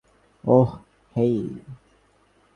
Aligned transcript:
ওহ, 0.43 0.69
হেই! 1.15 1.35